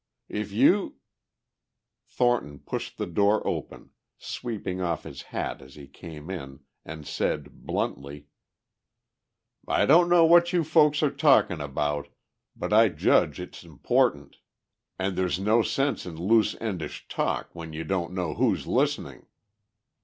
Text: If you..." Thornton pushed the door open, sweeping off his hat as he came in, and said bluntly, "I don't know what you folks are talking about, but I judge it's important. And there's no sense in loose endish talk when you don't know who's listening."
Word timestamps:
If 0.29 0.51
you..." 0.51 0.95
Thornton 2.17 2.57
pushed 2.57 2.97
the 2.97 3.05
door 3.05 3.45
open, 3.45 3.91
sweeping 4.17 4.81
off 4.81 5.03
his 5.03 5.21
hat 5.29 5.61
as 5.61 5.75
he 5.75 5.85
came 5.87 6.31
in, 6.31 6.61
and 6.83 7.05
said 7.05 7.67
bluntly, 7.67 8.25
"I 9.67 9.85
don't 9.85 10.09
know 10.09 10.25
what 10.25 10.53
you 10.53 10.63
folks 10.63 11.03
are 11.03 11.11
talking 11.11 11.61
about, 11.61 12.07
but 12.55 12.73
I 12.73 12.89
judge 12.89 13.39
it's 13.39 13.63
important. 13.63 14.37
And 14.97 15.15
there's 15.15 15.39
no 15.39 15.61
sense 15.61 16.07
in 16.07 16.15
loose 16.17 16.55
endish 16.55 17.07
talk 17.07 17.53
when 17.53 17.71
you 17.71 17.83
don't 17.83 18.11
know 18.11 18.33
who's 18.33 18.65
listening." 18.65 19.27